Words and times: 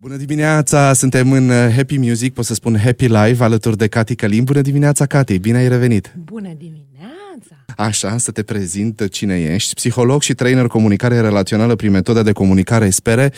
Bună 0.00 0.16
dimineața, 0.16 0.92
suntem 0.92 1.32
în 1.32 1.48
uh, 1.48 1.72
Happy 1.74 1.96
Music, 1.96 2.34
pot 2.34 2.44
să 2.44 2.54
spun 2.54 2.78
Happy 2.78 3.06
Live, 3.06 3.44
alături 3.44 3.76
de 3.76 3.86
Cati 3.86 4.14
Călin. 4.14 4.44
Bună 4.44 4.60
dimineața, 4.60 5.06
Cati, 5.06 5.38
bine 5.38 5.58
ai 5.58 5.68
revenit! 5.68 6.14
Bună 6.24 6.52
dimineața! 6.58 7.64
Așa, 7.76 8.18
să 8.18 8.30
te 8.30 8.42
prezint 8.42 9.08
cine 9.10 9.40
ești. 9.40 9.74
Psiholog 9.74 10.22
și 10.22 10.34
trainer 10.34 10.66
comunicare 10.66 11.20
relațională 11.20 11.74
prin 11.74 11.90
metoda 11.90 12.22
de 12.22 12.32
comunicare 12.32 12.90
Spere. 12.90 13.32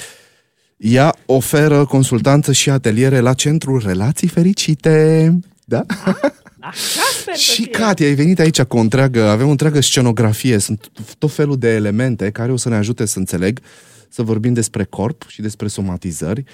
Ea 0.77 1.17
oferă 1.27 1.85
consultanță 1.85 2.53
și 2.53 2.71
ateliere 2.71 3.19
la 3.19 3.35
Centrul 3.35 3.83
Relații 3.85 4.29
Fericite. 4.29 5.39
Da? 5.65 5.85
Așa 6.61 7.01
sper 7.21 7.35
să 7.37 7.41
Și 7.41 7.63
fie. 7.63 7.71
Cati, 7.71 8.05
ai 8.05 8.15
venit 8.15 8.39
aici 8.39 8.63
cu 8.63 8.77
o 8.77 8.81
întreagă, 8.81 9.23
avem 9.29 9.47
o 9.47 9.51
întreagă 9.51 9.81
scenografie, 9.81 10.59
sunt 10.59 10.91
tot 11.19 11.33
felul 11.33 11.59
de 11.59 11.75
elemente 11.75 12.31
care 12.31 12.53
o 12.53 12.57
să 12.57 12.69
ne 12.69 12.77
ajute 12.77 13.07
să 13.07 13.19
înțeleg, 13.19 13.61
să 14.11 14.23
vorbim 14.23 14.53
despre 14.53 14.85
corp 14.85 15.29
și 15.29 15.41
despre 15.41 15.67
somatizări 15.67 16.45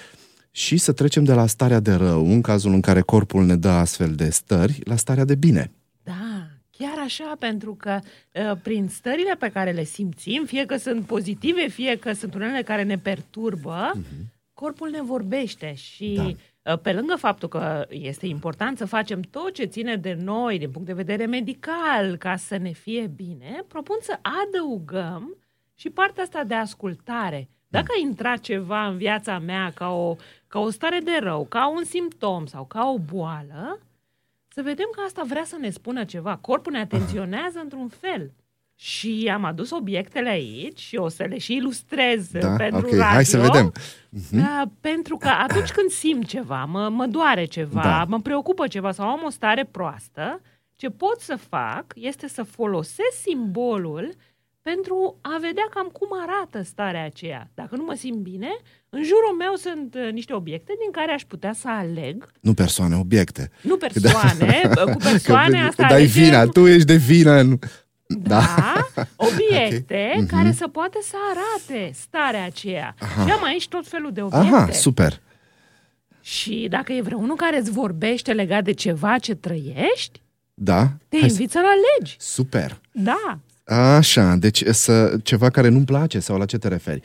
și 0.50 0.76
să 0.76 0.92
trecem 0.92 1.24
de 1.24 1.32
la 1.32 1.46
starea 1.46 1.80
de 1.80 1.92
rău, 1.92 2.26
în 2.26 2.40
cazul 2.40 2.72
în 2.72 2.80
care 2.80 3.00
corpul 3.00 3.44
ne 3.44 3.56
dă 3.56 3.68
astfel 3.68 4.14
de 4.14 4.30
stări, 4.30 4.80
la 4.84 4.96
starea 4.96 5.24
de 5.24 5.34
bine. 5.34 5.70
Da, 6.02 6.46
chiar 6.70 6.98
așa, 7.04 7.36
pentru 7.38 7.74
că 7.74 7.98
uh, 8.32 8.58
prin 8.62 8.88
stările 8.88 9.34
pe 9.38 9.48
care 9.48 9.70
le 9.70 9.84
simțim, 9.84 10.44
fie 10.44 10.66
că 10.66 10.76
sunt 10.76 11.04
pozitive, 11.06 11.68
fie 11.68 11.96
că 11.96 12.12
sunt 12.12 12.34
unele 12.34 12.62
care 12.62 12.82
ne 12.82 12.98
perturbă, 12.98 13.92
corpul 14.54 14.90
ne 14.90 15.02
vorbește 15.02 15.74
și 15.74 16.14
Da. 16.62 16.72
uh, 16.72 16.78
pe 16.80 16.92
lângă 16.92 17.14
faptul 17.18 17.48
că 17.48 17.86
este 17.88 18.26
important 18.26 18.78
să 18.78 18.84
facem 18.84 19.20
tot 19.20 19.54
ce 19.54 19.64
ține 19.64 19.96
de 19.96 20.18
noi 20.20 20.58
din 20.58 20.70
punct 20.70 20.86
de 20.86 20.92
vedere 20.92 21.26
medical 21.26 22.16
ca 22.16 22.36
să 22.36 22.56
ne 22.56 22.72
fie 22.72 23.10
bine, 23.16 23.64
propun 23.68 23.96
să 24.02 24.18
adăugăm 24.46 25.36
și 25.78 25.90
partea 25.90 26.22
asta 26.22 26.44
de 26.44 26.54
ascultare. 26.54 27.48
Dacă 27.68 27.86
a 27.96 28.00
intrat 28.00 28.40
ceva 28.40 28.86
în 28.86 28.96
viața 28.96 29.38
mea 29.38 29.72
ca 29.74 29.90
o, 29.90 30.16
ca 30.48 30.58
o 30.58 30.70
stare 30.70 30.98
de 31.04 31.18
rău, 31.20 31.46
ca 31.48 31.68
un 31.68 31.84
simptom 31.84 32.46
sau 32.46 32.64
ca 32.64 32.90
o 32.94 32.98
boală, 32.98 33.80
să 34.48 34.62
vedem 34.62 34.88
că 34.94 35.00
asta 35.06 35.22
vrea 35.26 35.44
să 35.44 35.56
ne 35.60 35.70
spună 35.70 36.04
ceva. 36.04 36.36
Corpul 36.36 36.72
ne 36.72 36.78
atenționează 36.80 37.58
într-un 37.62 37.88
fel. 37.88 38.32
Și 38.78 39.30
am 39.32 39.44
adus 39.44 39.70
obiectele 39.70 40.28
aici 40.28 40.78
și 40.78 40.96
o 40.96 41.08
să 41.08 41.24
le 41.24 41.38
și 41.38 41.54
ilustrez 41.54 42.30
Da? 42.30 42.56
pentru 42.56 42.78
ok, 42.86 42.90
radio. 42.90 43.02
hai 43.02 43.24
să 43.24 43.38
vedem. 43.38 43.72
Da, 44.30 44.64
pentru 44.80 45.16
că 45.16 45.28
atunci 45.28 45.70
când 45.70 45.90
simt 45.90 46.26
ceva, 46.26 46.64
mă, 46.64 46.88
mă 46.88 47.06
doare 47.06 47.44
ceva, 47.44 47.82
Da. 47.82 48.04
mă 48.08 48.20
preocupă 48.20 48.66
ceva 48.66 48.92
sau 48.92 49.08
am 49.08 49.22
o 49.24 49.30
stare 49.30 49.64
proastă, 49.64 50.40
ce 50.76 50.88
pot 50.90 51.20
să 51.20 51.36
fac 51.36 51.84
este 51.94 52.28
să 52.28 52.42
folosesc 52.42 53.16
simbolul 53.22 54.14
pentru 54.70 55.18
a 55.22 55.36
vedea 55.40 55.66
cam 55.74 55.88
cum 55.92 56.08
arată 56.26 56.62
starea 56.62 57.04
aceea. 57.04 57.50
Dacă 57.54 57.76
nu 57.76 57.84
mă 57.84 57.94
simt 57.94 58.16
bine, 58.18 58.48
în 58.88 59.02
jurul 59.04 59.34
meu 59.38 59.54
sunt 59.54 59.94
uh, 59.94 60.12
niște 60.12 60.32
obiecte 60.34 60.72
din 60.82 60.90
care 60.92 61.12
aș 61.12 61.22
putea 61.22 61.52
să 61.52 61.68
aleg, 61.68 62.30
Nu 62.40 62.54
persoane, 62.54 62.96
obiecte. 62.96 63.50
nu 63.62 63.76
persoane, 63.76 64.60
cu 64.92 64.96
persoane 65.02 65.58
că, 65.60 65.66
asta 65.66 65.82
că 65.82 65.88
dai 65.92 66.02
alegem- 66.02 66.12
vina, 66.22 66.44
tu 66.46 66.66
ești 66.66 66.84
de 66.86 66.96
vină. 66.96 67.30
în- 67.32 67.58
da, 68.06 68.72
obiecte 69.30 70.10
Ok. 70.14 70.20
Mhm. 70.22 70.26
care 70.36 70.52
să 70.52 70.68
poată 70.68 70.98
să 71.02 71.16
arate 71.30 71.90
starea 71.94 72.44
aceea. 72.44 72.94
Și 73.24 73.30
am 73.30 73.42
aici 73.44 73.68
tot 73.68 73.86
felul 73.88 74.12
de 74.12 74.22
obiecte. 74.22 74.46
Aha, 74.54 74.70
super. 74.70 75.20
Și 76.20 76.66
dacă 76.70 76.92
e 76.92 77.00
vreunul 77.00 77.36
care 77.36 77.58
îți 77.58 77.70
vorbește 77.70 78.32
legat 78.32 78.64
de 78.64 78.72
ceva 78.72 79.18
ce 79.18 79.34
trăiești, 79.34 80.22
Da? 80.54 80.82
te 81.08 81.16
Hai 81.20 81.28
să- 81.28 81.34
invit 81.34 81.50
să-l 81.50 81.64
alegi. 81.64 82.16
Super. 82.18 82.80
Da. 82.92 83.38
Așa, 83.66 84.34
deci 84.38 84.62
să, 84.70 85.16
ceva 85.22 85.50
care 85.50 85.68
nu-mi 85.68 85.84
place 85.84 86.18
sau 86.18 86.38
la 86.38 86.44
ce 86.44 86.58
te 86.58 86.68
referi? 86.68 87.00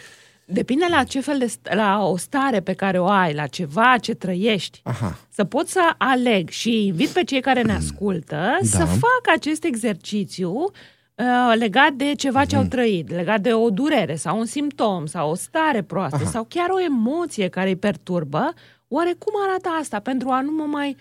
Depinde 0.45 0.86
la 0.90 1.03
ce 1.03 1.22
fel 1.22 1.38
de 1.38 1.45
st- 1.45 1.73
la 1.76 2.03
o 2.06 2.18
stare 2.18 2.59
pe 2.59 2.73
care 2.73 3.00
o 3.00 3.06
ai, 3.08 3.34
la 3.34 3.48
ceva 3.48 3.95
ce 4.02 4.14
trăiești. 4.14 4.80
Aha. 4.84 5.18
Să 5.30 5.44
pot 5.44 5.68
să 5.68 5.80
aleg 5.98 6.50
și 6.50 6.86
invit 6.86 7.08
pe 7.09 7.23
cei 7.23 7.42
care 7.42 7.62
ne 7.62 7.73
ascultă 7.73 8.36
Da. 8.36 8.66
să 8.68 8.78
facă 8.86 9.31
acest 9.36 9.64
exercițiu 9.64 10.52
uh, 10.52 11.53
legat 11.58 11.91
de 11.91 12.13
ceva 12.18 12.46
ce 12.46 12.56
au 12.56 12.63
trăit, 12.63 13.09
legat 13.12 13.41
de 13.41 13.53
o 13.53 13.69
durere 13.69 14.16
sau 14.16 14.40
un 14.40 14.46
simptom 14.46 15.06
sau 15.06 15.30
o 15.30 15.36
stare 15.36 15.81
proastă 15.81 16.16
Aha. 16.22 16.30
sau 16.30 16.46
chiar 16.50 16.69
o 16.69 16.80
emoție 16.81 17.47
care 17.47 17.69
îi 17.69 17.75
perturbă. 17.75 18.53
Oare 18.88 19.13
cum 19.18 19.34
arată 19.47 19.69
asta 19.80 20.00
pentru 20.00 20.30
a 20.30 20.41
nu 20.41 20.52
mă 20.52 20.63
mai 20.63 20.96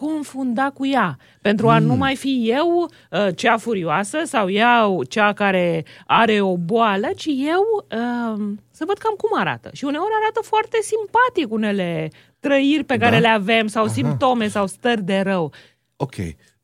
confunda 0.00 0.70
cu 0.74 0.86
ea, 0.86 1.18
pentru 1.40 1.68
a 1.68 1.78
nu 1.78 1.94
mai 1.94 2.16
fi 2.16 2.50
eu 2.50 2.90
uh, 3.10 3.36
cea 3.36 3.56
furioasă 3.56 4.18
sau 4.24 4.50
eu 4.50 5.02
cea 5.08 5.32
care 5.32 5.84
are 6.06 6.40
o 6.40 6.56
boală, 6.56 7.08
ci 7.16 7.26
eu 7.26 7.62
uh, 7.90 8.52
să 8.70 8.84
văd 8.86 8.98
cam 8.98 9.14
cum 9.16 9.38
arată. 9.38 9.70
Și 9.72 9.84
uneori 9.84 10.10
arată 10.22 10.40
foarte 10.42 10.78
simpatic 10.82 11.52
unele 11.52 12.10
trăiri 12.40 12.84
pe 12.84 12.96
care 12.96 13.14
Da? 13.14 13.18
le 13.20 13.28
avem 13.28 13.66
sau 13.66 13.84
Aha. 13.84 13.92
simptome 13.92 14.48
sau 14.48 14.66
stări 14.66 15.02
de 15.02 15.20
rău. 15.20 15.52
Ok. 15.96 16.14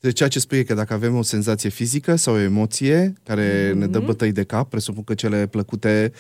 Deci 0.01 0.17
ceea 0.17 0.29
ce 0.29 0.39
spui 0.39 0.59
e 0.59 0.63
că 0.63 0.75
dacă 0.75 0.95
avem 0.95 1.17
o 1.17 1.23
senzație 1.23 1.69
fizică 1.71 2.15
sau 2.17 2.35
o 2.35 2.39
emoție 2.39 3.13
care 3.25 3.73
ne 3.73 3.83
Mhm. 3.85 3.91
dă 3.91 3.99
bătăi 3.99 4.33
de 4.33 4.43
cap, 4.45 4.69
presupun 4.69 5.05
că 5.05 5.15
cele 5.15 5.47
plăcute 5.47 6.13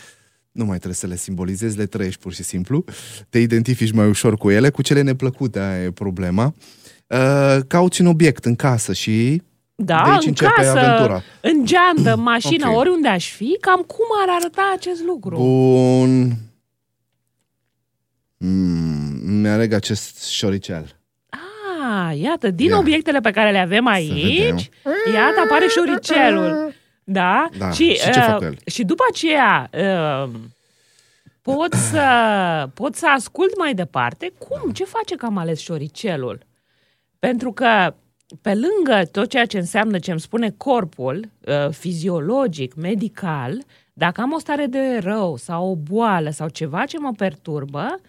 nu 0.52 0.64
mai 0.64 0.74
trebuie 0.76 0.94
să 0.94 1.06
le 1.06 1.16
simbolizezi, 1.16 1.76
le 1.76 1.86
trăiești 1.86 2.20
pur 2.20 2.32
și 2.32 2.42
simplu, 2.42 2.84
te 3.28 3.38
identifici 3.38 3.92
mai 3.92 4.08
ușor 4.08 4.36
cu 4.36 4.50
ele, 4.50 4.70
cu 4.70 4.82
cele 4.82 5.00
neplăcute, 5.02 5.58
aia 5.60 5.82
e 5.84 5.90
problema. 5.90 6.54
Uh, 7.06 7.56
cauți 7.66 8.00
un 8.00 8.06
obiect 8.06 8.44
în 8.44 8.56
casă 8.56 8.92
și 8.92 9.42
Da, 9.74 10.02
de 10.04 10.10
aici 10.10 10.22
în 10.22 10.28
începe 10.28 10.52
casă, 10.56 10.78
aventura. 10.78 11.22
în 11.40 11.64
geantă, 11.64 12.12
în 12.14 12.20
mașină, 12.32 12.68
Ok. 12.68 12.76
oriunde 12.76 13.08
aș 13.08 13.30
fi, 13.30 13.56
cam 13.60 13.80
cum 13.80 14.04
ar 14.22 14.36
arăta 14.40 14.72
acest 14.76 15.02
lucru? 15.04 15.36
Bun. 15.36 16.32
Mm, 18.36 19.30
mi-aleg 19.40 19.72
acest 19.72 20.24
șoricel. 20.28 20.96
Ah, 21.28 22.18
iată, 22.20 22.50
din 22.50 22.68
Ia. 22.68 22.78
obiectele 22.78 23.20
pe 23.20 23.30
care 23.30 23.50
le 23.50 23.58
avem 23.58 23.86
aici, 23.86 24.70
iată, 25.14 25.40
apare 25.44 25.66
șoricelul. 25.68 26.72
Da? 27.04 27.48
Da, 27.58 27.70
și 27.70 27.98
ce 28.12 28.18
uh, 28.18 28.24
fac 28.26 28.38
cu 28.38 28.44
el? 28.44 28.56
Și 28.66 28.84
după 28.84 29.02
aceea 29.10 29.70
uh, 29.72 30.30
pot 31.42 31.72
să, 31.72 32.04
pot 32.74 32.94
să 32.94 33.06
ascult 33.08 33.58
mai 33.58 33.74
departe 33.74 34.32
cum, 34.38 34.70
ce 34.72 34.84
face 34.84 35.14
că 35.14 35.26
am 35.26 35.36
ales 35.36 35.60
șoricelul. 35.60 36.45
Pentru 37.26 37.52
că 37.52 37.94
pe 38.42 38.54
lângă 38.54 39.04
tot 39.12 39.28
ceea 39.28 39.46
ce 39.46 39.58
înseamnă 39.58 39.98
ce 39.98 40.10
îmi 40.10 40.20
spune 40.20 40.50
corpul, 40.56 41.28
uh, 41.40 41.68
fiziologic, 41.70 42.74
medical, 42.74 43.62
dacă 43.92 44.20
am 44.20 44.32
o 44.32 44.38
stare 44.38 44.66
de 44.66 44.98
rău 45.02 45.36
sau 45.36 45.70
o 45.70 45.74
boală 45.76 46.30
sau 46.30 46.48
ceva 46.48 46.84
ce 46.84 46.98
mă 46.98 47.12
perturbă, 47.16 48.00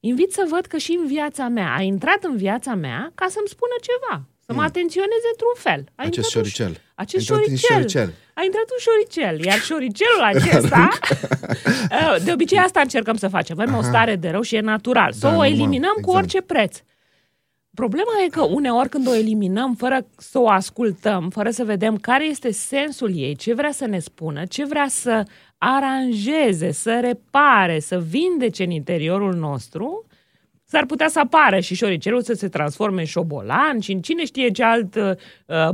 invit 0.00 0.32
să 0.32 0.46
văd 0.50 0.64
că 0.66 0.76
și 0.76 0.96
în 1.00 1.06
viața 1.06 1.48
mea, 1.48 1.74
a 1.76 1.80
intrat 1.82 2.24
în 2.24 2.36
viața 2.36 2.74
mea 2.74 3.12
ca 3.14 3.26
să-mi 3.30 3.48
spună 3.48 3.72
ceva, 3.88 4.22
să 4.46 4.52
mă 4.52 4.62
atenționeze 4.62 5.26
într-un 5.32 5.54
fel. 5.56 5.80
A 5.94 6.02
Acest 6.02 6.16
intrat 6.16 6.24
un- 6.34 6.42
șoricel. 6.42 6.80
Acest 6.94 7.30
A 7.30 7.34
intrat 7.34 7.48
în 7.48 7.56
șoricel. 7.56 7.76
șoricel. 7.76 8.14
A 8.34 8.42
intrat 8.44 8.68
un 8.74 8.80
șoricel, 8.86 9.44
iar 9.44 9.58
șoricelul 9.70 10.22
acesta, 10.32 10.88
uh, 11.98 12.16
de 12.24 12.32
obicei 12.32 12.58
asta 12.58 12.80
încercăm 12.80 13.16
să 13.16 13.28
facem. 13.28 13.60
Avem 13.60 13.74
o 13.74 13.82
stare 13.82 14.16
de 14.16 14.28
rău 14.30 14.40
și 14.42 14.54
e 14.56 14.60
natural. 14.60 15.12
Să 15.12 15.18
Da, 15.20 15.28
o 15.28 15.30
normal, 15.30 15.50
eliminăm 15.52 15.92
cu 15.94 15.98
exact. 16.10 16.16
orice 16.18 16.40
preț. 16.42 16.78
Problema 17.74 18.10
e 18.24 18.28
că 18.28 18.42
uneori 18.42 18.88
când 18.88 19.08
o 19.08 19.14
eliminăm 19.14 19.74
fără 19.74 20.06
să 20.16 20.38
o 20.38 20.48
ascultăm, 20.48 21.30
fără 21.30 21.50
să 21.50 21.64
vedem 21.64 21.96
care 21.96 22.26
este 22.26 22.50
sensul 22.52 23.16
ei, 23.16 23.36
ce 23.36 23.54
vrea 23.54 23.70
să 23.70 23.86
ne 23.86 23.98
spună, 23.98 24.44
ce 24.44 24.64
vrea 24.64 24.86
să 24.88 25.22
aranjeze, 25.58 26.72
să 26.72 26.98
repare, 27.00 27.80
să 27.80 27.98
vindece 27.98 28.64
în 28.64 28.70
interiorul 28.70 29.34
nostru, 29.34 30.06
s-ar 30.64 30.86
putea 30.86 31.08
să 31.08 31.18
apară 31.18 31.60
și 31.60 31.74
șoricelul 31.74 32.22
să 32.22 32.32
se 32.32 32.48
transforme 32.48 33.00
în 33.00 33.06
șobolan 33.06 33.80
și 33.80 33.92
în 33.92 34.00
cine 34.00 34.24
știe 34.24 34.50
ce 34.50 34.62
alt 34.62 34.94
uh, 34.94 35.12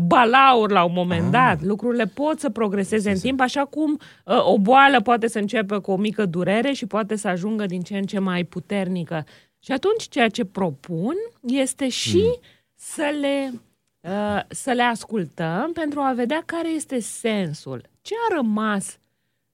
balaur 0.07 0.71
la 0.71 0.85
un 0.85 0.93
moment 0.95 1.31
dat. 1.31 1.63
Lucrurile 1.63 2.05
pot 2.05 2.41
să 2.41 2.51
progreseze 2.51 3.11
în 3.11 3.19
timp, 3.19 3.41
așa 3.41 3.65
cum 3.65 3.99
uh, 4.25 4.47
o 4.47 4.59
boală 4.59 5.01
poate 5.01 5.29
să 5.29 5.39
începe 5.39 5.79
cu 5.79 5.91
o 5.91 5.97
mică 5.97 6.27
durere 6.27 6.73
și 6.73 6.87
poate 6.87 7.17
să 7.17 7.29
ajungă 7.29 7.67
din 7.67 7.81
ce 7.81 7.97
în 7.97 8.05
ce 8.05 8.19
mai 8.19 8.45
puternică. 8.45 9.25
Și 9.63 9.73
atunci 9.73 10.09
ceea 10.09 10.29
ce 10.29 10.45
propun 10.45 11.15
este 11.41 11.89
și 11.89 12.39
să 12.75 13.17
le 13.21 13.53
uh, 14.01 14.41
să 14.49 14.73
le 14.73 14.83
ascultăm 14.83 15.73
pentru 15.73 16.01
a 16.01 16.13
vedea 16.13 16.43
care 16.47 16.69
este 16.69 17.01
sensul. 17.01 17.89
Ce 18.03 18.15
a 18.31 18.35
rămas 18.35 18.99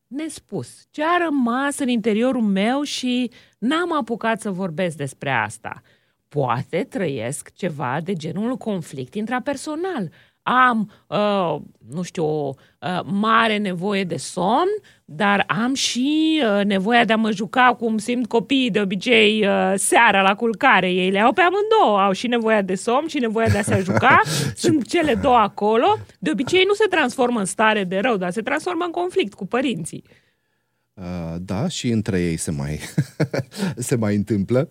nespus? 0.07 0.87
Ce 0.91 1.03
a 1.05 1.17
rămas 1.25 1.79
în 1.79 1.89
interiorul 1.89 2.43
meu 2.43 2.83
și 2.83 3.31
n-am 3.59 3.93
apucat 3.93 4.41
să 4.41 4.51
vorbesc 4.51 4.97
despre 4.97 5.31
asta? 5.31 5.83
Poate 6.29 6.85
trăiesc 6.85 7.53
ceva 7.53 8.01
de 8.05 8.13
genul 8.13 8.57
conflict 8.57 9.15
intrapersonal. 9.15 10.11
Am, 10.49 10.91
uh, 11.07 11.57
nu 11.91 12.03
știu, 12.03 12.25
o 12.25 12.55
uh, 12.81 13.01
mare 13.05 13.57
nevoie 13.57 14.05
de 14.05 14.17
somn, 14.17 14.69
dar 15.05 15.45
am 15.47 15.75
și 15.75 16.43
uh, 16.43 16.65
nevoia 16.65 17.05
de 17.05 17.13
a 17.13 17.17
mă 17.17 17.31
juca 17.31 17.75
cum 17.79 17.99
simt 17.99 18.27
copiii 18.27 18.71
de 18.71 18.81
obicei 18.81 19.47
uh, 19.47 19.73
seara 19.75 20.23
la 20.23 20.35
culcare. 20.35 20.91
Ei 20.91 21.11
le 21.11 21.21
au 21.21 21.33
pe 21.33 21.41
amândouă, 21.41 22.01
au 22.01 22.13
și 22.13 22.27
nevoia 22.27 22.63
de 22.63 22.75
somn 22.75 23.07
și 23.07 23.19
nevoia 23.19 23.49
de 23.49 23.59
a 23.59 23.63
se 23.63 23.83
juca. 23.85 24.21
Sunt 24.55 24.89
cele 24.89 25.15
două 25.15 25.37
acolo. 25.37 25.97
De 26.19 26.31
obicei 26.31 26.65
nu 26.67 26.75
se 26.75 26.87
transformă 26.91 27.39
în 27.39 27.45
stare 27.45 27.85
de 27.85 27.99
rău, 27.99 28.17
dar 28.17 28.31
se 28.31 28.43
transformă 28.43 28.85
în 28.85 28.91
conflict 28.91 29.35
cu 29.35 29.47
părinții. 29.47 30.05
Uh, 31.01 31.35
da, 31.41 31.69
și 31.69 31.89
între 31.89 32.21
ei 32.21 32.37
se 32.37 32.51
mai, 32.51 32.81
se 33.89 33.97
mai 33.97 34.15
întâmplă. 34.15 34.69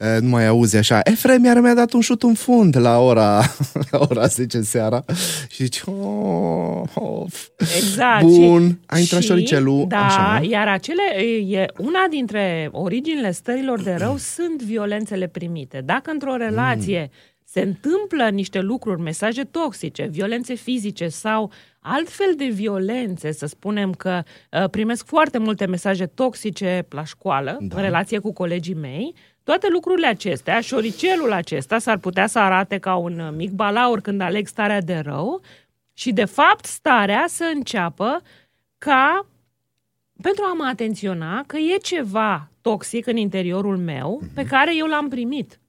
Uh, 0.00 0.20
nu 0.20 0.28
mai 0.28 0.46
auzi 0.46 0.76
așa, 0.76 1.00
Efrem 1.04 1.44
iar 1.44 1.60
mi-a 1.60 1.74
dat 1.74 1.92
un 1.92 2.00
șut 2.00 2.22
în 2.22 2.34
fund 2.34 2.76
la 2.76 2.98
ora, 2.98 3.42
la 3.90 3.98
ora 4.10 4.26
10 4.26 4.60
seara 4.60 5.04
și 5.48 5.62
zici, 5.62 5.82
oh, 5.84 6.82
of. 6.94 7.48
Exact. 7.76 8.22
Bun, 8.22 8.68
și, 8.68 8.76
a 8.86 8.98
intrat 8.98 9.20
și, 9.20 9.26
șoricelul. 9.26 9.84
Da, 9.88 10.06
așa. 10.06 10.40
iar 10.48 10.68
acele, 10.68 11.02
e, 11.48 11.66
una 11.78 12.06
dintre 12.10 12.68
originile 12.72 13.32
stărilor 13.32 13.82
de 13.82 13.94
rău 13.98 14.16
sunt 14.16 14.62
violențele 14.62 15.26
primite. 15.26 15.82
Dacă 15.84 16.10
într-o 16.10 16.36
relație 16.36 17.00
mm. 17.00 17.29
Se 17.52 17.60
întâmplă 17.60 18.28
niște 18.28 18.60
lucruri, 18.60 19.00
mesaje 19.00 19.44
toxice, 19.44 20.06
violențe 20.06 20.54
fizice 20.54 21.08
sau 21.08 21.50
altfel 21.80 22.34
de 22.36 22.44
violențe, 22.44 23.32
să 23.32 23.46
spunem 23.46 23.92
că 23.92 24.22
uh, 24.50 24.68
primesc 24.70 25.06
foarte 25.06 25.38
multe 25.38 25.66
mesaje 25.66 26.06
toxice 26.06 26.86
la 26.88 27.04
școală, 27.04 27.58
da. 27.60 27.76
în 27.76 27.82
relație 27.82 28.18
cu 28.18 28.32
colegii 28.32 28.74
mei, 28.74 29.14
toate 29.42 29.68
lucrurile 29.70 30.06
acestea, 30.06 30.60
șoricelul 30.60 31.32
acesta 31.32 31.78
s-ar 31.78 31.98
putea 31.98 32.26
să 32.26 32.38
arate 32.38 32.78
ca 32.78 32.94
un 32.94 33.32
mic 33.36 33.50
balaur 33.50 34.00
când 34.00 34.20
aleg 34.20 34.46
starea 34.46 34.80
de 34.80 34.96
rău 34.96 35.40
și, 35.92 36.12
de 36.12 36.24
fapt, 36.24 36.64
starea 36.64 37.24
să 37.28 37.50
înceapă 37.54 38.22
ca 38.78 39.26
pentru 40.22 40.44
a 40.44 40.52
mă 40.52 40.64
atenționa 40.70 41.44
că 41.46 41.56
e 41.56 41.76
ceva 41.76 42.50
toxic 42.60 43.06
în 43.06 43.16
interiorul 43.16 43.76
meu 43.76 44.20
pe 44.34 44.44
care 44.44 44.76
eu 44.76 44.86
l-am 44.86 45.08
primit, 45.08 45.60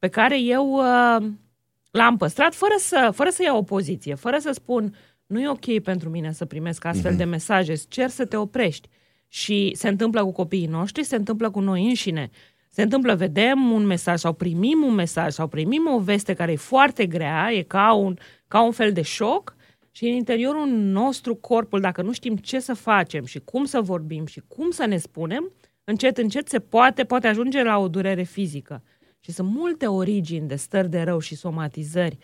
pe 0.00 0.08
care 0.08 0.40
eu 0.40 0.70
uh, 0.70 1.26
l-am 1.90 2.16
păstrat 2.16 2.54
fără 2.54 2.74
să, 2.78 3.10
fără 3.14 3.30
să 3.30 3.42
iau 3.42 3.56
o 3.56 3.62
poziție, 3.62 4.14
fără 4.14 4.38
să 4.38 4.50
spun 4.52 4.94
nu 5.26 5.40
e 5.40 5.48
ok 5.48 5.82
pentru 5.82 6.08
mine 6.08 6.32
să 6.32 6.44
primesc 6.44 6.84
astfel 6.84 7.14
uh-huh. 7.14 7.16
de 7.16 7.24
mesaje, 7.24 7.72
îți 7.72 7.88
cer 7.88 8.08
să 8.08 8.24
te 8.24 8.36
oprești. 8.36 8.88
Și 9.28 9.72
se 9.74 9.88
întâmplă 9.88 10.24
cu 10.24 10.32
copiii 10.32 10.66
noștri, 10.66 11.04
se 11.04 11.16
întâmplă 11.16 11.50
cu 11.50 11.60
noi 11.60 11.86
înșine. 11.86 12.30
Se 12.70 12.82
întâmplă, 12.82 13.14
vedem 13.14 13.70
un 13.70 13.86
mesaj 13.86 14.18
sau 14.18 14.32
primim 14.32 14.82
un 14.82 14.94
mesaj 14.94 15.32
sau 15.32 15.46
primim 15.48 15.86
o 15.86 15.98
veste 15.98 16.34
care 16.34 16.52
e 16.52 16.56
foarte 16.56 17.06
grea, 17.06 17.52
e 17.52 17.62
ca 17.62 17.92
un, 17.92 18.16
ca 18.48 18.62
un 18.62 18.72
fel 18.72 18.92
de 18.92 19.02
șoc 19.02 19.56
și 19.90 20.04
în 20.04 20.12
interiorul 20.12 20.68
nostru, 20.68 21.34
corpul, 21.34 21.80
dacă 21.80 22.02
nu 22.02 22.12
știm 22.12 22.36
ce 22.36 22.60
să 22.60 22.74
facem 22.74 23.24
și 23.24 23.40
cum 23.44 23.64
să 23.64 23.80
vorbim 23.80 24.26
și 24.26 24.42
cum 24.48 24.70
să 24.70 24.86
ne 24.86 24.96
spunem, 24.96 25.52
încet, 25.84 26.18
încet 26.18 26.48
se 26.48 26.58
poate, 26.58 27.04
poate 27.04 27.26
ajunge 27.26 27.62
la 27.62 27.78
o 27.78 27.88
durere 27.88 28.22
fizică. 28.22 28.82
Și 29.30 29.36
sunt 29.36 29.50
multe 29.50 29.86
origini 29.86 30.48
de 30.48 30.56
stări 30.56 30.90
de 30.90 31.02
rău 31.02 31.18
și 31.18 31.34
somatizări 31.34 32.18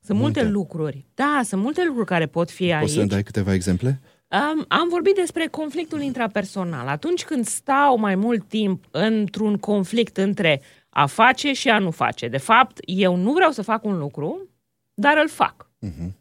sunt 0.00 0.18
multe, 0.18 0.40
multe 0.40 0.52
lucruri. 0.52 1.06
Da, 1.14 1.40
sunt 1.44 1.62
multe 1.62 1.84
lucruri 1.84 2.06
care 2.06 2.26
pot 2.26 2.50
fi 2.50 2.72
aici. 2.72 2.80
Poți 2.80 2.92
să 2.92 3.04
dai 3.04 3.22
câteva 3.22 3.54
exemple? 3.54 4.00
Um, 4.28 4.64
am 4.68 4.88
vorbit 4.88 5.14
despre 5.14 5.46
conflictul 5.46 6.00
intrapersonal. 6.00 6.86
Atunci 6.86 7.24
când 7.24 7.46
stau 7.46 7.98
mai 7.98 8.14
mult 8.14 8.48
timp 8.48 8.84
într-un 8.90 9.56
conflict 9.56 10.16
între 10.16 10.62
a 10.88 11.06
face 11.06 11.52
și 11.52 11.68
a 11.68 11.78
nu 11.78 11.90
face. 11.90 12.28
De 12.28 12.38
fapt, 12.38 12.78
eu 12.84 13.16
nu 13.16 13.32
vreau 13.32 13.50
să 13.50 13.62
fac 13.62 13.84
un 13.84 13.98
lucru, 13.98 14.48
dar 14.94 15.18
îl 15.22 15.28
fac. 15.28 15.70
Uh-huh. 15.86 16.12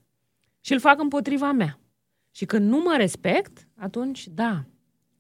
Și 0.60 0.74
îl 0.74 0.80
fac 0.80 1.00
împotriva 1.02 1.52
mea. 1.52 1.80
Și 2.32 2.46
când 2.46 2.70
nu 2.70 2.78
mă 2.78 2.96
respect, 2.98 3.68
atunci, 3.76 4.28
da, 4.28 4.64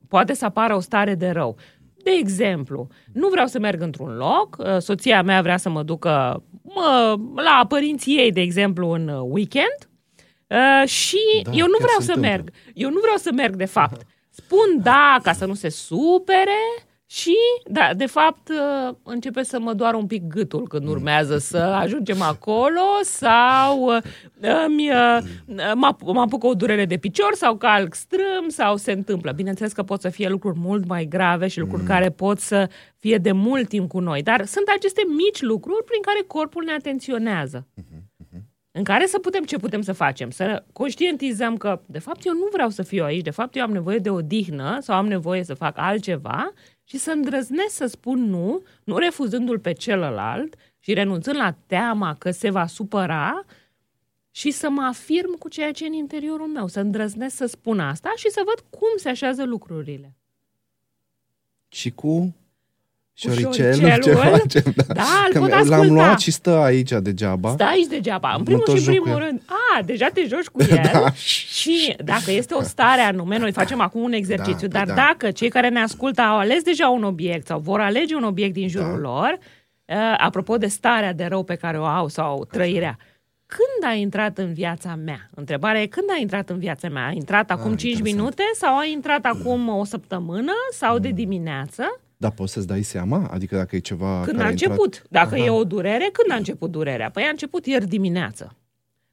poate 0.07 0.33
să 0.33 0.45
apară 0.45 0.75
o 0.75 0.79
stare 0.79 1.15
de 1.15 1.29
rău. 1.29 1.57
De 2.03 2.11
exemplu, 2.19 2.87
nu 3.13 3.27
vreau 3.27 3.47
să 3.47 3.59
merg 3.59 3.81
într-un 3.81 4.15
loc, 4.15 4.57
uh, 4.59 4.77
soția 4.77 5.21
mea 5.21 5.41
vrea 5.41 5.57
să 5.57 5.69
mă 5.69 5.83
ducă 5.83 6.43
mă, 6.61 7.15
la 7.35 7.65
părinții 7.67 8.17
ei, 8.17 8.31
de 8.31 8.41
exemplu, 8.41 8.89
în 8.89 9.07
weekend 9.23 9.89
uh, 10.47 10.87
și 10.87 11.41
da, 11.43 11.51
eu 11.51 11.65
nu 11.65 11.77
vreau 11.77 11.99
să 11.99 12.13
întâmplă. 12.15 12.29
merg. 12.29 12.49
Eu 12.73 12.89
nu 12.89 12.99
vreau 12.99 13.17
să 13.17 13.31
merg, 13.33 13.55
de 13.55 13.65
fapt. 13.65 14.01
Spun 14.29 14.81
da 14.81 15.17
ca 15.23 15.33
să 15.33 15.45
nu 15.45 15.53
se 15.53 15.69
supere 15.69 16.59
și, 17.11 17.35
da, 17.65 17.89
de 17.95 18.05
fapt, 18.05 18.49
uh, 18.49 18.95
începe 19.03 19.43
să 19.43 19.59
mă 19.59 19.73
doară 19.73 19.97
un 19.97 20.07
pic 20.07 20.27
gâtul 20.27 20.67
când 20.67 20.87
urmează 20.87 21.37
să 21.37 21.57
ajungem 21.57 22.21
acolo 22.21 22.81
sau 23.03 23.95
uh, 23.95 24.01
îmi, 24.65 24.89
uh, 24.89 25.17
mă, 25.75 25.95
mă 26.05 26.21
apucă 26.21 26.47
o 26.47 26.53
durere 26.53 26.85
de 26.85 26.97
picior 26.97 27.33
sau 27.33 27.55
calc 27.57 27.93
strâm 27.93 28.47
sau 28.47 28.77
se 28.77 28.91
întâmplă. 28.91 29.31
Bineînțeles 29.31 29.71
că 29.71 29.83
pot 29.83 30.01
să 30.01 30.09
fie 30.09 30.29
lucruri 30.29 30.59
mult 30.59 30.87
mai 30.87 31.05
grave 31.05 31.47
și 31.47 31.59
lucruri 31.59 31.81
mm. 31.81 31.87
care 31.87 32.09
pot 32.09 32.39
să 32.39 32.69
fie 32.97 33.17
de 33.17 33.31
mult 33.31 33.67
timp 33.67 33.89
cu 33.89 33.99
noi, 33.99 34.21
dar 34.21 34.45
sunt 34.45 34.65
aceste 34.75 35.01
mici 35.07 35.41
lucruri 35.41 35.83
prin 35.83 36.01
care 36.01 36.23
corpul 36.27 36.63
ne 36.63 36.71
atenționează. 36.71 37.67
Mm-hmm. 37.81 38.01
În 38.73 38.83
care 38.83 39.05
să 39.05 39.19
putem, 39.19 39.43
ce 39.43 39.57
putem 39.57 39.81
să 39.81 39.93
facem? 39.93 40.29
Să 40.29 40.63
conștientizăm 40.73 41.57
că, 41.57 41.81
de 41.85 41.99
fapt, 41.99 42.25
eu 42.25 42.33
nu 42.33 42.47
vreau 42.51 42.69
să 42.69 42.83
fiu 42.83 43.03
aici, 43.03 43.23
de 43.23 43.29
fapt, 43.29 43.55
eu 43.55 43.63
am 43.63 43.71
nevoie 43.71 43.97
de 43.97 44.09
o 44.09 44.21
dihnă 44.21 44.77
sau 44.81 44.95
am 44.95 45.07
nevoie 45.07 45.43
să 45.43 45.53
fac 45.53 45.77
altceva 45.77 46.51
și 46.91 46.97
să 46.97 47.11
îndrăznesc 47.11 47.75
să 47.75 47.85
spun 47.85 48.23
nu, 48.23 48.63
nu 48.83 48.97
refuzându-l 48.97 49.59
pe 49.59 49.71
celălalt 49.73 50.55
și 50.79 50.93
renunțând 50.93 51.37
la 51.37 51.55
teama 51.65 52.15
că 52.15 52.31
se 52.31 52.49
va 52.49 52.67
supăra 52.67 53.45
și 54.31 54.51
să 54.51 54.69
mă 54.69 54.81
afirm 54.81 55.37
cu 55.37 55.49
ceea 55.49 55.71
ce 55.71 55.83
e 55.83 55.87
în 55.87 55.93
interiorul 55.93 56.47
meu, 56.47 56.67
să 56.67 56.79
îndrăznesc 56.79 57.35
să 57.35 57.45
spun 57.45 57.79
asta 57.79 58.13
și 58.15 58.29
să 58.29 58.41
văd 58.45 58.65
cum 58.69 58.87
se 58.95 59.09
așează 59.09 59.43
lucrurile. 59.43 60.15
Și 61.67 61.91
cu 61.91 62.35
șoricelul, 63.21 64.01
ce 64.01 64.11
facem? 64.11 64.73
Da, 64.75 64.93
da 64.93 65.03
îl 65.33 65.39
pot 65.39 65.51
asculta. 65.51 65.77
L-am 65.77 65.93
luat 65.93 66.19
și 66.19 66.31
stă 66.31 66.49
aici 66.49 66.91
degeaba. 67.01 67.51
Stă 67.51 67.63
aici 67.63 67.87
degeaba. 67.87 68.33
În 68.37 68.43
primul 68.43 68.63
și 68.67 68.87
în 68.87 69.01
primul 69.01 69.17
rând, 69.17 69.41
a, 69.45 69.81
deja 69.81 70.07
te 70.13 70.25
joci 70.27 70.45
cu 70.45 70.61
el 70.69 70.89
da. 70.91 71.11
și 71.11 71.95
dacă 72.03 72.31
este 72.31 72.53
o 72.53 72.61
stare 72.61 73.01
anume, 73.01 73.37
noi 73.37 73.51
facem 73.51 73.81
acum 73.81 74.01
un 74.01 74.13
exercițiu, 74.13 74.67
da, 74.67 74.77
dar 74.77 74.87
da. 74.87 74.93
dacă 74.93 75.31
cei 75.31 75.49
care 75.49 75.69
ne 75.69 75.81
ascultă 75.81 76.21
au 76.21 76.37
ales 76.37 76.63
deja 76.63 76.89
un 76.89 77.03
obiect 77.03 77.45
sau 77.45 77.59
vor 77.59 77.79
alege 77.79 78.15
un 78.15 78.23
obiect 78.23 78.53
din 78.53 78.67
jurul 78.67 79.01
da. 79.01 79.09
lor, 79.09 79.37
uh, 79.85 79.95
apropo 80.17 80.57
de 80.57 80.67
starea 80.67 81.13
de 81.13 81.25
rău 81.25 81.43
pe 81.43 81.55
care 81.55 81.79
o 81.79 81.83
au 81.83 82.07
sau 82.07 82.45
trăirea, 82.45 82.97
când 83.45 83.91
a 83.91 83.93
intrat 83.93 84.37
în 84.37 84.53
viața 84.53 84.95
mea? 84.95 85.29
Întrebarea 85.35 85.81
e 85.81 85.85
când 85.85 86.05
a 86.09 86.19
intrat 86.19 86.49
în 86.49 86.59
viața 86.59 86.89
mea? 86.89 87.07
A 87.07 87.11
intrat 87.11 87.51
acum 87.51 87.71
a, 87.71 87.75
5 87.75 87.83
interesant. 87.83 88.17
minute 88.17 88.43
sau 88.53 88.77
a 88.77 88.85
intrat 88.85 89.25
acum 89.25 89.69
o 89.69 89.83
săptămână 89.83 90.53
sau 90.71 90.99
de 90.99 91.09
dimineață? 91.09 91.99
Da, 92.21 92.29
poți 92.29 92.53
să-ți 92.53 92.67
dai 92.67 92.81
seama? 92.81 93.27
Adică 93.31 93.55
dacă 93.55 93.75
e 93.75 93.79
ceva 93.79 94.21
Când 94.23 94.35
care 94.35 94.47
a 94.47 94.51
început. 94.51 94.93
Intrat... 94.93 95.07
Dacă 95.09 95.35
Aha. 95.35 95.43
e 95.43 95.49
o 95.49 95.63
durere, 95.63 96.09
când 96.13 96.31
a 96.31 96.35
început 96.35 96.71
durerea? 96.71 97.09
Păi 97.09 97.23
a 97.23 97.29
început 97.29 97.65
ieri 97.65 97.87
dimineață. 97.87 98.57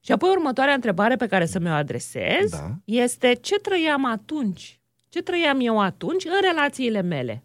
Și 0.01 0.13
apoi 0.13 0.31
următoarea 0.31 0.75
întrebare 0.75 1.17
pe 1.17 1.27
care 1.27 1.47
să 1.47 1.59
mi-o 1.59 1.73
adresez 1.73 2.51
da. 2.51 2.71
este 2.85 3.39
ce 3.41 3.59
trăiam 3.59 4.05
atunci? 4.05 4.81
Ce 5.09 5.23
trăiam 5.23 5.59
eu 5.61 5.81
atunci 5.81 6.25
în 6.25 6.41
relațiile 6.41 7.03
mele? 7.03 7.43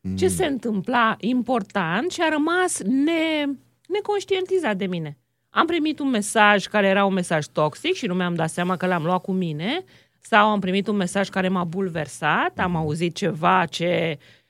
Mm. 0.00 0.16
Ce 0.16 0.28
se 0.28 0.46
întâmpla 0.46 1.16
important 1.20 2.10
și 2.10 2.20
a 2.20 2.28
rămas 2.28 2.80
ne, 2.82 3.44
neconștientizat 3.88 4.76
de 4.76 4.86
mine? 4.86 5.18
Am 5.50 5.66
primit 5.66 5.98
un 5.98 6.08
mesaj 6.08 6.66
care 6.66 6.86
era 6.86 7.04
un 7.04 7.12
mesaj 7.12 7.46
toxic 7.46 7.94
și 7.94 8.06
nu 8.06 8.14
mi-am 8.14 8.34
dat 8.34 8.50
seama 8.50 8.76
că 8.76 8.86
l-am 8.86 9.04
luat 9.04 9.22
cu 9.22 9.32
mine 9.32 9.84
sau 10.20 10.48
am 10.48 10.60
primit 10.60 10.86
un 10.86 10.96
mesaj 10.96 11.28
care 11.28 11.48
m-a 11.48 11.64
bulversat, 11.64 12.58
am 12.58 12.76
auzit 12.76 13.14
ceva 13.14 13.64
ce 13.70 14.18
Um, 14.18 14.47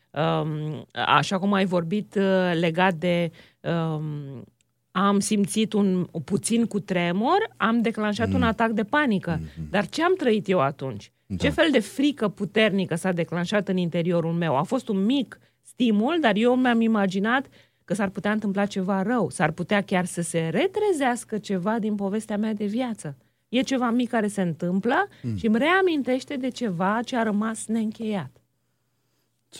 așa 1.06 1.38
cum 1.38 1.52
ai 1.52 1.64
vorbit 1.64 2.14
uh, 2.14 2.52
legat 2.60 2.94
de 2.94 3.30
um, 3.60 4.44
am 4.90 5.20
simțit 5.20 5.72
un 5.72 6.06
puțin 6.24 6.66
cu 6.66 6.80
tremur, 6.80 7.50
am 7.56 7.80
declanșat 7.80 8.28
mm. 8.28 8.34
un 8.34 8.42
atac 8.42 8.70
de 8.70 8.84
panică. 8.84 9.38
Mm-hmm. 9.38 9.70
Dar 9.70 9.88
ce 9.88 10.02
am 10.02 10.14
trăit 10.16 10.48
eu 10.48 10.60
atunci? 10.60 11.12
Da. 11.26 11.36
Ce 11.36 11.48
fel 11.48 11.68
de 11.70 11.78
frică 11.78 12.28
puternică 12.28 12.94
s-a 12.94 13.12
declanșat 13.12 13.68
în 13.68 13.76
interiorul 13.76 14.32
meu? 14.32 14.56
A 14.56 14.62
fost 14.62 14.88
un 14.88 15.04
mic 15.04 15.38
stimul, 15.62 16.18
dar 16.20 16.36
eu 16.36 16.56
mi-am 16.56 16.80
imaginat 16.80 17.46
că 17.84 17.94
s-ar 17.94 18.08
putea 18.08 18.32
întâmpla 18.32 18.66
ceva 18.66 19.02
rău, 19.02 19.30
s-ar 19.30 19.50
putea 19.50 19.82
chiar 19.82 20.04
să 20.04 20.22
se 20.22 20.48
retrezească 20.50 21.38
ceva 21.38 21.78
din 21.78 21.94
povestea 21.94 22.36
mea 22.36 22.52
de 22.52 22.64
viață. 22.64 23.16
E 23.48 23.60
ceva 23.60 23.90
mic 23.90 24.08
care 24.08 24.26
se 24.26 24.42
întâmplă 24.42 25.08
mm. 25.22 25.36
și 25.36 25.46
îmi 25.46 25.58
reamintește 25.58 26.36
de 26.36 26.48
ceva 26.48 27.00
ce 27.04 27.16
a 27.16 27.22
rămas 27.22 27.66
neîncheiat. 27.66 28.30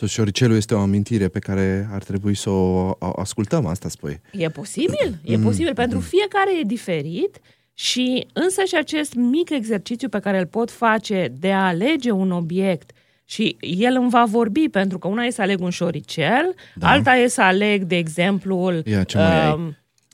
Șoricelul 0.07 0.55
este 0.55 0.73
o 0.73 0.79
amintire 0.79 1.27
pe 1.27 1.39
care 1.39 1.89
ar 1.91 2.03
trebui 2.03 2.35
să 2.35 2.49
o 2.49 2.97
ascultăm, 3.15 3.65
asta 3.65 3.89
spui. 3.89 4.21
E 4.31 4.49
posibil, 4.49 5.19
e 5.23 5.37
mm. 5.37 5.43
posibil. 5.43 5.73
Pentru 5.73 5.99
fiecare 5.99 6.59
e 6.59 6.63
diferit 6.63 7.39
și 7.73 8.27
însă 8.33 8.63
și 8.63 8.75
acest 8.75 9.13
mic 9.13 9.49
exercițiu 9.49 10.09
pe 10.09 10.19
care 10.19 10.39
îl 10.39 10.45
pot 10.45 10.71
face 10.71 11.33
de 11.39 11.51
a 11.51 11.67
alege 11.67 12.11
un 12.11 12.31
obiect 12.31 12.91
și 13.25 13.57
el 13.59 13.95
îmi 13.95 14.09
va 14.09 14.25
vorbi, 14.25 14.69
pentru 14.69 14.97
că 14.97 15.07
una 15.07 15.23
e 15.23 15.29
să 15.29 15.41
aleg 15.41 15.61
un 15.61 15.69
șoricel, 15.69 16.55
da. 16.75 16.89
alta 16.89 17.15
e 17.15 17.27
să 17.27 17.41
aleg, 17.41 17.83
de 17.83 17.95
exemplu, 17.95 18.71
Ia, 18.85 19.03
ce 19.03 19.17
mai 19.17 19.51
uh, 19.51 19.67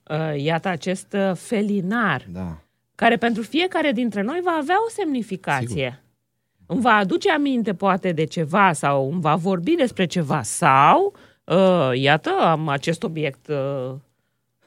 uh, 0.10 0.44
iată 0.44 0.68
acest 0.68 1.14
uh, 1.14 1.32
felinar, 1.36 2.26
da. 2.32 2.62
care 2.96 3.18
pentru 3.18 3.42
fiecare 3.42 3.92
dintre 3.92 4.22
noi 4.22 4.40
va 4.44 4.58
avea 4.62 4.76
o 4.88 4.90
semnificație. 4.90 5.68
Sigur 5.68 6.05
îmi 6.68 6.82
va 6.82 6.92
aduce 6.96 7.32
aminte 7.32 7.74
poate 7.74 8.12
de 8.12 8.24
ceva 8.24 8.74
sau 8.74 9.10
îmi 9.12 9.22
va 9.22 9.36
vorbi 9.36 9.72
despre 9.76 10.06
ceva 10.06 10.42
sau, 10.42 11.14
uh, 11.44 11.90
iată, 11.94 12.30
am 12.42 12.68
acest 12.68 13.04
obiect 13.04 13.48
uh, 13.48 13.96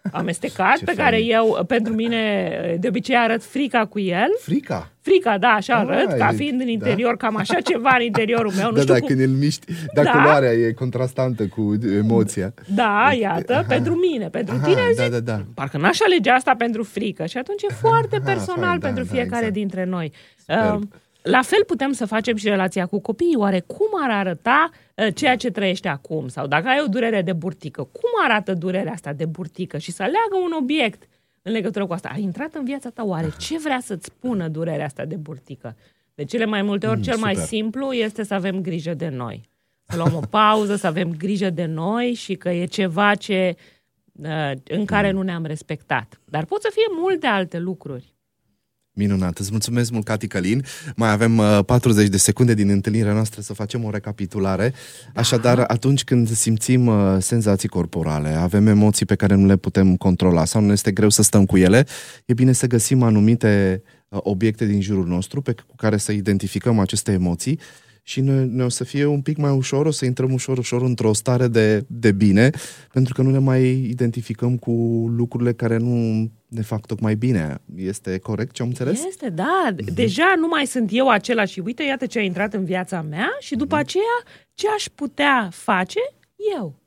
amestecat, 0.12 0.76
Ce 0.76 0.84
pe 0.84 0.92
fain. 0.92 0.96
care 1.04 1.22
eu, 1.22 1.64
pentru 1.66 1.92
mine, 1.92 2.76
de 2.80 2.88
obicei 2.88 3.16
arăt 3.16 3.42
frica 3.44 3.86
cu 3.86 3.98
el. 3.98 4.28
Frica. 4.40 4.90
Frica, 5.00 5.38
da, 5.38 5.48
așa 5.48 5.74
Ah, 5.74 5.86
arăt, 5.88 6.18
ca 6.18 6.28
e- 6.32 6.34
fiind 6.36 6.60
în 6.60 6.66
da. 6.66 6.72
interior, 6.72 7.16
cam 7.16 7.36
așa 7.36 7.60
ceva 7.70 7.94
în 7.98 8.04
interiorul 8.04 8.52
meu. 8.56 8.66
Nu 8.68 8.74
da, 8.74 8.80
știu 8.80 8.92
da, 8.92 8.98
cum... 8.98 9.08
când 9.08 9.20
îl 9.20 9.28
miști, 9.28 9.72
dar 9.94 10.04
Da. 10.04 10.10
culoarea 10.10 10.52
e 10.52 10.72
contrastantă 10.72 11.46
cu 11.46 11.74
emoția. 11.96 12.54
Da, 12.74 13.10
iată, 13.20 13.52
Aha. 13.52 13.64
pentru 13.68 13.94
mine. 13.94 14.28
Pentru 14.28 14.54
Aha, 14.54 14.64
tine, 14.66 14.80
da, 14.96 15.02
zic, 15.04 15.12
da, 15.12 15.20
da. 15.20 15.42
parcă 15.54 15.78
n-aș 15.78 15.98
alege 16.00 16.30
asta 16.30 16.54
pentru 16.58 16.82
frică. 16.82 17.26
Și 17.26 17.38
atunci 17.38 17.62
e 17.62 17.72
foarte 17.74 18.16
Aha, 18.16 18.24
personal 18.24 18.64
fain, 18.68 18.78
da, 18.78 18.86
pentru 18.86 19.04
da, 19.04 19.10
fiecare 19.10 19.36
exact. 19.46 19.52
dintre 19.52 19.84
noi. 19.84 20.12
Superb. 20.46 20.82
Uh, 20.82 20.88
la 21.30 21.42
fel 21.42 21.64
putem 21.66 21.92
să 21.92 22.06
facem 22.06 22.36
și 22.36 22.48
relația 22.48 22.86
cu 22.86 23.00
copiii. 23.00 23.36
Oare 23.36 23.60
cum 23.60 23.88
ar 24.02 24.10
arăta 24.10 24.70
uh, 24.94 25.14
ceea 25.14 25.36
ce 25.36 25.50
trăiește 25.50 25.88
acum? 25.88 26.28
Sau 26.28 26.46
dacă 26.46 26.68
ai 26.68 26.80
o 26.84 26.88
durere 26.88 27.22
de 27.22 27.32
burtică, 27.32 27.82
cum 27.82 28.10
arată 28.24 28.52
durerea 28.54 28.92
asta 28.92 29.12
de 29.12 29.24
burtică? 29.24 29.78
Și 29.78 29.90
să 29.90 30.02
aleagă 30.02 30.36
un 30.44 30.52
obiect 30.52 31.02
în 31.42 31.52
legătură 31.52 31.86
cu 31.86 31.92
asta. 31.92 32.10
A 32.12 32.18
intrat 32.18 32.54
în 32.54 32.64
viața 32.64 32.90
ta 32.90 33.04
oare? 33.04 33.28
Ce 33.38 33.58
vrea 33.58 33.80
să-ți 33.82 34.04
spună 34.04 34.48
durerea 34.48 34.84
asta 34.84 35.04
de 35.04 35.16
burtică? 35.16 35.76
De 36.14 36.24
cele 36.24 36.44
mai 36.44 36.62
multe 36.62 36.86
ori, 36.86 36.96
Mm, 36.96 37.02
cel 37.02 37.16
mai 37.16 37.32
super. 37.34 37.48
simplu 37.48 37.92
este 37.92 38.22
să 38.22 38.34
avem 38.34 38.60
grijă 38.60 38.94
de 38.94 39.08
noi. 39.08 39.48
Să 39.82 39.96
luăm 39.96 40.14
o 40.14 40.20
pauză, 40.30 40.76
să 40.76 40.86
avem 40.86 41.14
grijă 41.16 41.50
de 41.50 41.64
noi 41.64 42.12
și 42.12 42.34
că 42.34 42.48
e 42.48 42.64
ceva 42.64 43.14
ce, 43.14 43.56
uh, 44.12 44.52
în 44.64 44.84
care 44.84 45.10
nu 45.10 45.22
ne-am 45.22 45.44
respectat. 45.44 46.20
Dar 46.24 46.44
pot 46.44 46.62
să 46.62 46.68
fie 46.72 46.86
multe 47.00 47.26
alte 47.26 47.58
lucruri. 47.58 48.14
Minunat, 48.98 49.38
îți 49.38 49.50
mulțumesc 49.50 49.90
mult, 49.90 50.04
Cati 50.04 50.26
Călin. 50.26 50.64
Mai 50.96 51.10
avem 51.10 51.38
uh, 51.38 51.58
40 51.66 52.08
de 52.08 52.16
secunde 52.16 52.54
din 52.54 52.68
întâlnirea 52.68 53.12
noastră 53.12 53.40
să 53.40 53.52
facem 53.52 53.84
o 53.84 53.90
recapitulare. 53.90 54.74
Așadar, 55.14 55.58
atunci 55.58 56.04
când 56.04 56.30
simțim 56.30 56.86
uh, 56.86 57.16
senzații 57.18 57.68
corporale, 57.68 58.28
avem 58.28 58.66
emoții 58.66 59.06
pe 59.06 59.14
care 59.14 59.34
nu 59.34 59.46
le 59.46 59.56
putem 59.56 59.96
controla 59.96 60.44
sau 60.44 60.60
ne 60.60 60.72
este 60.72 60.90
greu 60.90 61.08
să 61.08 61.22
stăm 61.22 61.46
cu 61.46 61.56
ele, 61.56 61.86
e 62.24 62.32
bine 62.32 62.52
să 62.52 62.66
găsim 62.66 63.02
anumite 63.02 63.82
uh, 64.08 64.18
obiecte 64.22 64.66
din 64.66 64.80
jurul 64.80 65.06
nostru 65.06 65.40
pe 65.40 65.52
cu 65.52 65.76
care 65.76 65.96
să 65.96 66.12
identificăm 66.12 66.78
aceste 66.78 67.12
emoții 67.12 67.58
și 68.08 68.20
ne, 68.20 68.44
ne 68.44 68.64
o 68.64 68.68
să 68.68 68.84
fie 68.84 69.04
un 69.04 69.20
pic 69.20 69.36
mai 69.36 69.50
ușor, 69.50 69.86
o 69.86 69.90
să 69.90 70.04
intrăm 70.04 70.32
ușor, 70.32 70.58
ușor 70.58 70.82
într-o 70.82 71.12
stare 71.12 71.48
de, 71.48 71.84
de 71.86 72.12
bine, 72.12 72.50
pentru 72.92 73.14
că 73.14 73.22
nu 73.22 73.30
ne 73.30 73.38
mai 73.38 73.68
identificăm 73.68 74.56
cu 74.56 74.72
lucrurile 75.16 75.52
care 75.52 75.76
nu 75.76 76.30
ne 76.46 76.62
fac 76.62 76.86
tocmai 76.86 77.14
bine. 77.14 77.58
Este 77.76 78.18
corect 78.18 78.52
ce 78.52 78.62
am 78.62 78.68
înțeles? 78.68 79.04
Este, 79.08 79.28
da. 79.28 79.74
Deja 79.94 80.34
nu 80.38 80.46
mai 80.48 80.66
sunt 80.66 80.88
eu 80.92 81.08
acela 81.08 81.44
și 81.44 81.60
uite, 81.60 81.82
iată 81.82 82.06
ce 82.06 82.18
a 82.18 82.22
intrat 82.22 82.54
în 82.54 82.64
viața 82.64 83.02
mea 83.02 83.28
și 83.40 83.56
după 83.56 83.76
aceea 83.76 84.18
ce 84.54 84.66
aș 84.76 84.84
putea 84.94 85.48
face 85.52 86.00
eu. 86.56 86.78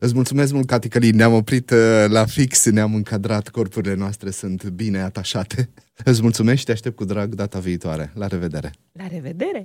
Îți 0.00 0.14
mulțumesc 0.14 0.52
mult, 0.52 0.66
Cati 0.66 0.88
Călin. 0.88 1.16
Ne-am 1.16 1.32
oprit 1.32 1.70
uh, 1.70 2.04
la 2.08 2.24
fix, 2.24 2.70
ne-am 2.70 2.94
încadrat, 2.94 3.48
corpurile 3.48 3.94
noastre 3.94 4.30
sunt 4.30 4.68
bine 4.68 5.00
atașate. 5.00 5.70
Îți 6.04 6.22
mulțumesc 6.22 6.58
și 6.58 6.64
te 6.64 6.72
aștept 6.72 6.96
cu 6.96 7.04
drag 7.04 7.34
data 7.34 7.58
viitoare. 7.58 8.12
La 8.14 8.26
revedere! 8.26 8.72
La 8.92 9.06
revedere! 9.06 9.64